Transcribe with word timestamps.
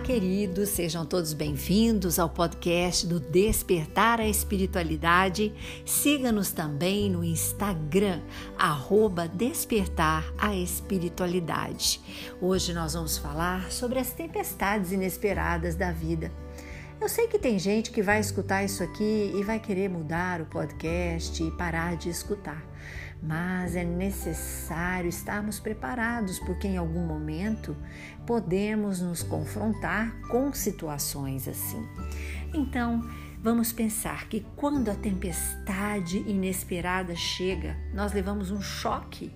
queridos, 0.00 0.70
sejam 0.70 1.04
todos 1.04 1.34
bem-vindos 1.34 2.18
ao 2.18 2.28
podcast 2.28 3.06
do 3.06 3.20
Despertar 3.20 4.18
a 4.18 4.26
Espiritualidade. 4.26 5.52
Siga-nos 5.84 6.50
também 6.52 7.10
no 7.10 7.22
Instagram, 7.22 8.20
arroba 8.58 9.28
Despertar 9.28 10.24
a 10.38 10.56
Espiritualidade. 10.56 12.00
Hoje 12.40 12.72
nós 12.72 12.94
vamos 12.94 13.18
falar 13.18 13.70
sobre 13.70 13.98
as 13.98 14.10
tempestades 14.12 14.90
inesperadas 14.90 15.74
da 15.74 15.92
vida. 15.92 16.32
Eu 17.00 17.08
sei 17.08 17.26
que 17.28 17.38
tem 17.38 17.58
gente 17.58 17.90
que 17.90 18.02
vai 18.02 18.20
escutar 18.20 18.62
isso 18.62 18.82
aqui 18.82 19.32
e 19.34 19.42
vai 19.42 19.58
querer 19.58 19.88
mudar 19.88 20.40
o 20.40 20.46
podcast 20.46 21.42
e 21.42 21.50
parar 21.52 21.96
de 21.96 22.10
escutar 22.10 22.62
mas 23.22 23.76
é 23.76 23.84
necessário 23.84 25.08
estarmos 25.08 25.60
preparados, 25.60 26.38
porque 26.40 26.66
em 26.66 26.76
algum 26.76 27.04
momento 27.04 27.76
podemos 28.26 29.00
nos 29.00 29.22
confrontar 29.22 30.18
com 30.28 30.52
situações 30.52 31.46
assim. 31.46 31.86
Então, 32.54 33.06
vamos 33.42 33.72
pensar 33.72 34.26
que 34.28 34.46
quando 34.56 34.90
a 34.90 34.94
tempestade 34.94 36.18
inesperada 36.18 37.14
chega, 37.14 37.76
nós 37.92 38.12
levamos 38.12 38.50
um 38.50 38.62
choque. 38.62 39.32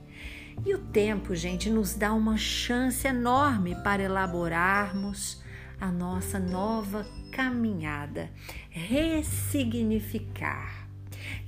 E 0.65 0.73
o 0.73 0.79
tempo, 0.79 1.35
gente, 1.35 1.69
nos 1.69 1.95
dá 1.95 2.15
uma 2.15 2.37
chance 2.37 3.07
enorme 3.07 3.75
para 3.83 4.03
elaborarmos 4.03 5.43
a 5.81 5.91
nossa 5.91 6.39
nova 6.39 7.05
caminhada, 7.35 8.31
ressignificar 8.71 10.85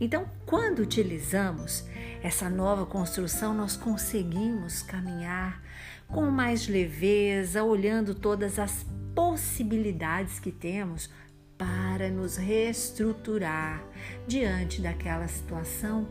então, 0.00 0.26
quando 0.44 0.80
utilizamos 0.80 1.84
essa 2.22 2.48
nova 2.48 2.86
construção, 2.86 3.54
nós 3.54 3.76
conseguimos 3.76 4.82
caminhar 4.82 5.62
com 6.08 6.30
mais 6.30 6.68
leveza, 6.68 7.64
olhando 7.64 8.14
todas 8.14 8.58
as 8.58 8.86
possibilidades 9.14 10.38
que 10.38 10.52
temos 10.52 11.10
para 11.56 12.10
nos 12.10 12.36
reestruturar 12.36 13.82
diante 14.26 14.80
daquela 14.80 15.26
situação 15.26 16.08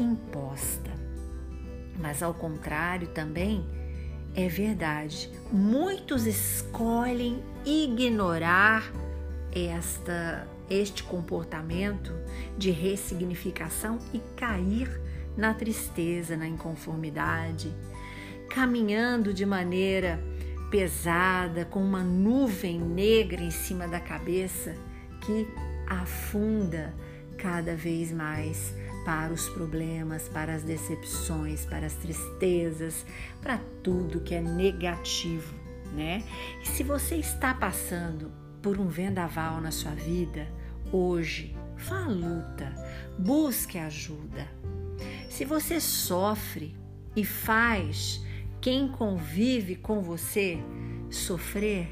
imposta. 0.00 0.90
Mas 1.98 2.22
ao 2.22 2.32
contrário 2.32 3.08
também 3.08 3.64
é 4.34 4.48
verdade, 4.48 5.30
muitos 5.50 6.26
escolhem 6.26 7.42
ignorar 7.64 8.90
esta 9.56 10.46
este 10.68 11.04
comportamento 11.04 12.12
de 12.58 12.70
ressignificação 12.70 13.98
e 14.12 14.20
cair 14.36 15.00
na 15.36 15.54
tristeza, 15.54 16.36
na 16.36 16.46
inconformidade, 16.46 17.72
caminhando 18.50 19.32
de 19.32 19.46
maneira 19.46 20.20
pesada, 20.70 21.64
com 21.64 21.82
uma 21.82 22.02
nuvem 22.02 22.80
negra 22.80 23.40
em 23.40 23.50
cima 23.50 23.86
da 23.86 24.00
cabeça 24.00 24.74
que 25.20 25.46
afunda 25.86 26.92
cada 27.38 27.76
vez 27.76 28.10
mais 28.10 28.74
para 29.04 29.32
os 29.32 29.48
problemas, 29.50 30.28
para 30.28 30.54
as 30.54 30.62
decepções, 30.62 31.64
para 31.64 31.86
as 31.86 31.94
tristezas, 31.94 33.06
para 33.40 33.60
tudo 33.82 34.20
que 34.20 34.34
é 34.34 34.40
negativo, 34.40 35.54
né? 35.94 36.24
E 36.60 36.66
se 36.66 36.82
você 36.82 37.14
está 37.14 37.54
passando 37.54 38.32
por 38.62 38.78
um 38.78 38.88
vendaval 38.88 39.60
na 39.60 39.70
sua 39.70 39.92
vida, 39.92 40.46
hoje, 40.92 41.56
vá 41.76 42.04
à 42.04 42.08
luta, 42.08 42.72
busque 43.18 43.78
ajuda. 43.78 44.46
Se 45.28 45.44
você 45.44 45.80
sofre 45.80 46.74
e 47.14 47.24
faz 47.24 48.24
quem 48.60 48.88
convive 48.88 49.76
com 49.76 50.00
você 50.00 50.58
sofrer, 51.10 51.88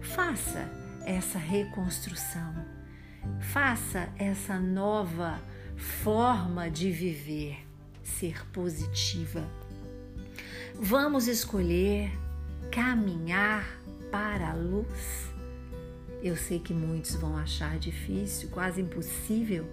faça 0.00 0.70
essa 1.06 1.38
reconstrução, 1.38 2.54
faça 3.40 4.08
essa 4.18 4.58
nova 4.58 5.40
forma 5.76 6.70
de 6.70 6.90
viver, 6.90 7.66
ser 8.02 8.46
positiva. 8.48 9.48
Vamos 10.74 11.26
escolher 11.28 12.10
caminhar 12.70 13.66
para 14.10 14.50
a 14.50 14.54
luz 14.54 15.29
eu 16.22 16.36
sei 16.36 16.58
que 16.58 16.74
muitos 16.74 17.14
vão 17.14 17.36
achar 17.36 17.78
difícil, 17.78 18.48
quase 18.50 18.80
impossível, 18.80 19.66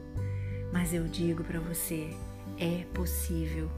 mas 0.71 0.93
eu 0.93 1.07
digo 1.07 1.43
para 1.43 1.59
você: 1.59 2.09
é 2.57 2.85
possível. 2.93 3.69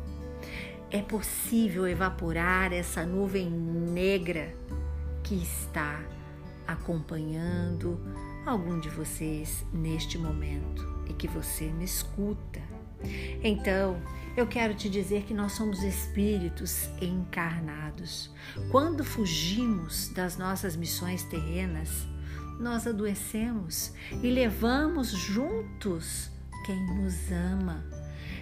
É 0.92 1.02
possível 1.02 1.88
evaporar 1.88 2.74
essa 2.74 3.06
nuvem 3.06 3.50
negra 3.50 4.54
que 5.24 5.36
está 5.36 6.04
acompanhando 6.66 8.00
algum 8.46 8.80
de 8.80 8.90
vocês 8.90 9.64
neste 9.72 10.18
momento 10.18 10.88
e 11.08 11.14
que 11.14 11.28
você 11.28 11.66
me 11.66 11.86
escuta. 11.86 12.60
Então, 13.44 14.02
eu 14.36 14.48
quero 14.48 14.74
te 14.74 14.90
dizer 14.90 15.24
que 15.24 15.34
nós 15.34 15.54
somos 15.54 15.84
espíritos 15.84 16.90
encarnados. 17.02 18.32
Quando 18.72 19.04
fugimos 19.04 20.10
das 20.10 20.38
nossas 20.38 20.76
missões 20.76 21.24
terrenas, 21.24 22.08
nós 22.60 22.86
adoecemos 22.86 23.94
e 24.22 24.30
levamos 24.30 25.10
juntos 25.12 26.30
quem 26.66 26.86
nos 26.98 27.32
ama. 27.32 27.84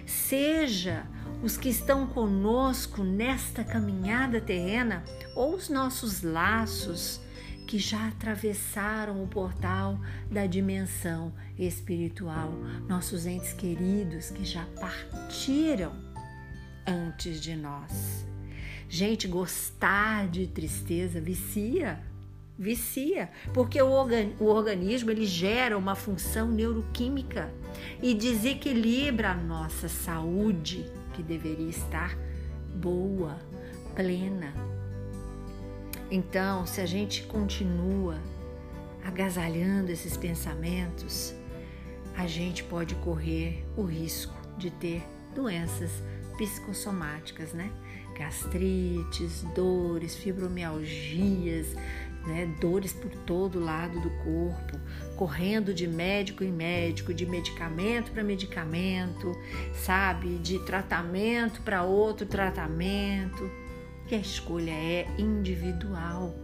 Seja 0.04 1.06
os 1.42 1.56
que 1.56 1.68
estão 1.68 2.06
conosco 2.06 3.04
nesta 3.04 3.62
caminhada 3.62 4.40
terrena 4.40 5.04
ou 5.36 5.54
os 5.54 5.68
nossos 5.68 6.22
laços 6.22 7.20
que 7.66 7.78
já 7.78 8.08
atravessaram 8.08 9.22
o 9.22 9.28
portal 9.28 10.00
da 10.30 10.46
dimensão 10.46 11.32
espiritual, 11.58 12.50
nossos 12.88 13.26
entes 13.26 13.52
queridos 13.52 14.30
que 14.30 14.44
já 14.44 14.64
partiram 14.80 15.92
antes 16.86 17.40
de 17.42 17.54
nós. 17.54 18.26
Gente, 18.88 19.28
gostar 19.28 20.28
de 20.28 20.46
tristeza 20.46 21.20
vicia 21.20 22.02
vicia, 22.58 23.30
porque 23.54 23.80
o, 23.80 23.88
o 24.40 24.44
organismo 24.44 25.10
ele 25.10 25.24
gera 25.24 25.78
uma 25.78 25.94
função 25.94 26.50
neuroquímica 26.50 27.52
e 28.02 28.12
desequilibra 28.14 29.30
a 29.30 29.34
nossa 29.34 29.88
saúde, 29.88 30.90
que 31.14 31.22
deveria 31.22 31.68
estar 31.68 32.18
boa, 32.74 33.38
plena. 33.94 34.52
Então, 36.10 36.66
se 36.66 36.80
a 36.80 36.86
gente 36.86 37.22
continua 37.24 38.18
agasalhando 39.04 39.92
esses 39.92 40.16
pensamentos, 40.16 41.34
a 42.16 42.26
gente 42.26 42.64
pode 42.64 42.94
correr 42.96 43.64
o 43.76 43.82
risco 43.84 44.34
de 44.56 44.70
ter 44.70 45.02
doenças 45.34 45.90
psicossomáticas, 46.36 47.52
né? 47.52 47.70
Gastrites, 48.18 49.42
dores, 49.54 50.16
fibromialgias, 50.16 51.68
né, 52.26 52.46
dores 52.60 52.92
por 52.92 53.10
todo 53.10 53.60
lado 53.60 54.00
do 54.00 54.10
corpo, 54.22 54.78
correndo 55.16 55.72
de 55.72 55.86
médico 55.86 56.44
em 56.44 56.52
médico, 56.52 57.14
de 57.14 57.26
medicamento 57.26 58.10
para 58.12 58.22
medicamento, 58.22 59.32
sabe, 59.74 60.38
de 60.38 60.58
tratamento 60.64 61.62
para 61.62 61.82
outro 61.82 62.26
tratamento. 62.26 63.50
E 64.10 64.14
a 64.14 64.18
escolha 64.18 64.70
é 64.70 65.06
individual. 65.18 66.34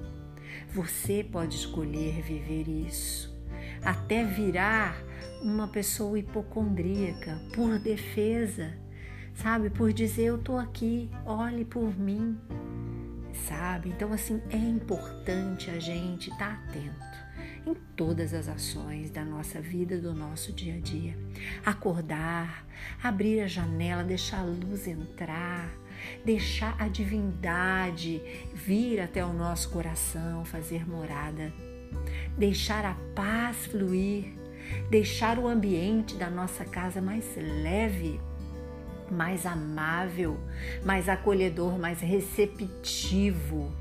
Você 0.72 1.24
pode 1.24 1.56
escolher 1.56 2.20
viver 2.20 2.68
isso, 2.68 3.34
até 3.82 4.24
virar 4.24 5.02
uma 5.40 5.68
pessoa 5.68 6.18
hipocondríaca 6.18 7.40
por 7.54 7.78
defesa, 7.78 8.74
sabe, 9.34 9.70
por 9.70 9.92
dizer 9.92 10.24
eu 10.24 10.38
tô 10.38 10.56
aqui, 10.56 11.10
olhe 11.24 11.64
por 11.64 11.96
mim 11.98 12.38
sabe? 13.34 13.90
Então, 13.90 14.12
assim, 14.12 14.40
é 14.50 14.56
importante 14.56 15.70
a 15.70 15.78
gente 15.78 16.30
estar 16.30 16.56
tá 16.56 16.62
atento 16.68 17.14
em 17.66 17.74
todas 17.96 18.34
as 18.34 18.48
ações 18.48 19.10
da 19.10 19.24
nossa 19.24 19.60
vida, 19.60 19.98
do 19.98 20.14
nosso 20.14 20.52
dia 20.52 20.74
a 20.74 20.80
dia. 20.80 21.16
Acordar, 21.64 22.66
abrir 23.02 23.40
a 23.40 23.46
janela, 23.46 24.04
deixar 24.04 24.40
a 24.40 24.44
luz 24.44 24.86
entrar, 24.86 25.70
deixar 26.24 26.76
a 26.78 26.88
divindade 26.88 28.20
vir 28.54 29.00
até 29.00 29.24
o 29.24 29.32
nosso 29.32 29.70
coração, 29.70 30.44
fazer 30.44 30.88
morada, 30.88 31.52
deixar 32.36 32.84
a 32.84 32.94
paz 33.14 33.66
fluir, 33.66 34.34
deixar 34.90 35.38
o 35.38 35.48
ambiente 35.48 36.16
da 36.16 36.28
nossa 36.28 36.64
casa 36.64 37.00
mais 37.00 37.24
leve 37.36 38.20
mais 39.14 39.46
amável, 39.46 40.38
mais 40.84 41.08
acolhedor, 41.08 41.78
mais 41.78 42.00
receptivo. 42.00 43.72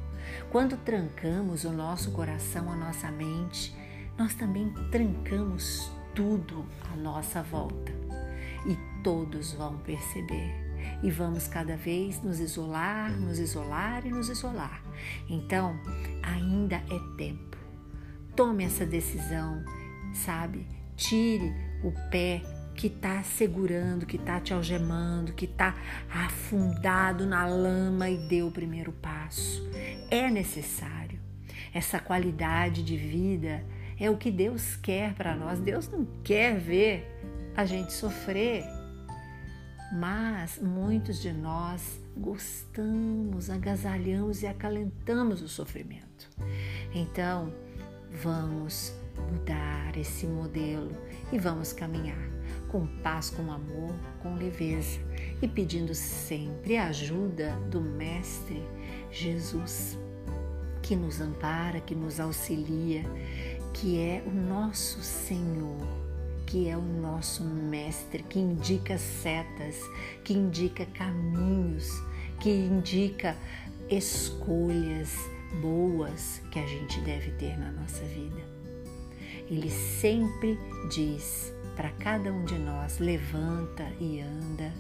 Quando 0.52 0.78
trancamos 0.78 1.64
o 1.64 1.72
nosso 1.72 2.12
coração, 2.12 2.72
a 2.72 2.76
nossa 2.76 3.12
mente, 3.12 3.76
nós 4.18 4.34
também 4.36 4.72
trancamos 4.92 5.92
tudo 6.14 6.66
à 6.92 6.96
nossa 6.96 7.42
volta 7.42 7.92
e 8.66 8.78
todos 9.04 9.54
vão 9.54 9.78
perceber. 9.80 10.62
e 11.02 11.10
vamos 11.12 11.48
cada 11.48 11.76
vez 11.76 12.22
nos 12.22 12.40
isolar, 12.40 13.12
nos 13.12 13.40
isolar 13.40 14.06
e 14.06 14.10
nos 14.10 14.30
isolar. 14.30 14.82
Então, 15.30 15.80
ainda 16.22 16.76
é 16.76 17.18
tempo. 17.18 17.58
Tome 18.36 18.64
essa 18.64 18.86
decisão, 18.86 19.64
sabe? 20.14 20.66
Tire 20.96 21.54
o 21.84 21.92
pé 22.10 22.42
que 22.76 22.88
está 22.88 23.22
segurando, 23.24 24.06
que 24.06 24.18
está 24.18 24.40
te 24.40 24.54
algemando, 24.54 25.34
que 25.34 25.46
está 25.46 25.76
afundado 26.10 27.26
na 27.26 27.46
lama 27.46 28.10
e 28.10 28.18
dê 28.18 28.42
o 28.42 28.52
primeiro 28.52 28.92
passo. 28.92 29.68
É 30.10 30.30
necessário. 30.30 31.20
Essa 31.74 32.00
qualidade 32.00 32.84
de 32.84 32.98
vida 32.98 33.64
é 34.00 34.10
o 34.10 34.18
que 34.18 34.32
Deus 34.32 34.76
quer 34.76 35.14
para 35.14 35.36
nós. 35.36 35.60
Deus 35.60 35.88
não 35.88 36.06
quer 36.24 36.60
ver 36.60 37.10
a 37.56 37.66
gente 37.66 37.94
sofrer, 37.94 38.64
mas 39.94 40.60
muitos 40.60 41.22
de 41.22 41.32
nós 41.32 42.02
gostamos, 42.18 43.50
agasalhamos 43.50 44.44
e 44.44 44.48
acalentamos 44.48 45.42
o 45.42 45.48
sofrimento. 45.48 46.30
Então, 46.94 47.54
vamos 48.12 48.94
mudar 49.32 49.96
esse 49.98 50.26
modelo 50.26 50.96
e 51.32 51.40
vamos 51.40 51.74
caminhar 51.74 52.33
com 52.74 52.88
paz, 53.04 53.30
com 53.30 53.52
amor, 53.52 53.94
com 54.24 54.34
leveza 54.34 55.00
e 55.40 55.48
pedindo 55.48 55.94
sempre 55.94 56.76
a 56.76 56.88
ajuda 56.88 57.56
do 57.70 57.80
Mestre 57.80 58.64
Jesus, 59.12 59.96
que 60.82 60.96
nos 60.96 61.22
ampara, 61.22 61.80
que 61.80 61.94
nos 61.94 62.20
auxilia, 62.20 63.04
que 63.76 64.00
é 64.00 64.24
o 64.26 64.32
nosso 64.32 65.04
Senhor, 65.04 65.88
que 66.48 66.68
é 66.68 66.76
o 66.76 66.82
nosso 66.82 67.44
Mestre, 67.44 68.24
que 68.24 68.40
indica 68.40 68.98
setas, 68.98 69.80
que 70.24 70.34
indica 70.34 70.84
caminhos, 70.88 71.88
que 72.42 72.50
indica 72.50 73.38
escolhas 73.88 75.16
boas 75.62 76.42
que 76.50 76.58
a 76.58 76.66
gente 76.66 77.00
deve 77.02 77.30
ter 77.34 77.56
na 77.56 77.72
nossa 77.72 78.04
vida. 78.06 78.53
Ele 79.54 79.70
sempre 79.70 80.58
diz 80.90 81.54
para 81.76 81.92
cada 81.92 82.34
um 82.34 82.44
de 82.44 82.58
nós: 82.58 82.98
levanta 82.98 83.84
e 84.00 84.20
anda. 84.20 84.74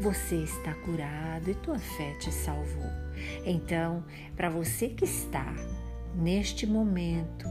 Você 0.00 0.34
está 0.42 0.74
curado 0.74 1.48
e 1.48 1.54
tua 1.54 1.78
fé 1.78 2.12
te 2.14 2.32
salvou. 2.32 2.90
Então, 3.46 4.04
para 4.36 4.50
você 4.50 4.88
que 4.88 5.04
está 5.04 5.54
neste 6.12 6.66
momento 6.66 7.46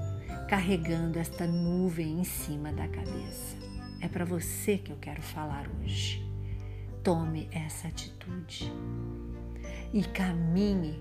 carregando 0.49 1.17
esta 1.17 1.47
nuvem 1.47 2.19
em 2.19 2.23
cima 2.25 2.73
da 2.73 2.89
cabeça, 2.89 3.55
é 4.01 4.09
para 4.09 4.25
você 4.25 4.77
que 4.77 4.91
eu 4.91 4.97
quero 4.97 5.21
falar 5.21 5.65
hoje. 5.79 6.21
Tome 7.05 7.47
essa 7.53 7.87
atitude 7.87 8.69
e 9.93 10.03
caminhe, 10.03 10.99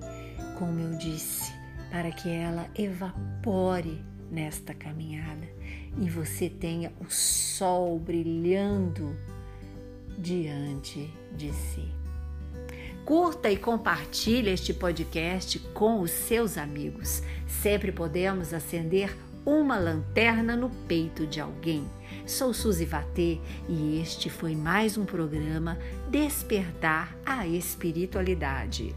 como 0.56 0.78
eu 0.78 0.96
disse, 0.98 1.52
para 1.90 2.12
que 2.12 2.28
ela 2.28 2.70
evapore 2.76 4.04
nesta 4.30 4.74
caminhada 4.74 5.46
e 5.98 6.08
você 6.08 6.48
tenha 6.48 6.92
o 7.00 7.10
sol 7.10 7.98
brilhando 7.98 9.16
diante 10.18 11.10
de 11.36 11.52
si. 11.52 11.88
Curta 13.04 13.50
e 13.50 13.56
compartilhe 13.56 14.50
este 14.50 14.74
podcast 14.74 15.60
com 15.72 16.00
os 16.00 16.10
seus 16.10 16.58
amigos. 16.58 17.22
Sempre 17.46 17.92
podemos 17.92 18.52
acender 18.52 19.16
uma 19.44 19.78
lanterna 19.78 20.56
no 20.56 20.68
peito 20.88 21.24
de 21.24 21.40
alguém. 21.40 21.88
Sou 22.26 22.52
Suzy 22.52 22.84
Vatê 22.84 23.38
e 23.68 24.00
este 24.00 24.28
foi 24.28 24.56
mais 24.56 24.98
um 24.98 25.04
programa 25.04 25.78
Despertar 26.10 27.16
a 27.24 27.46
Espiritualidade. 27.46 28.92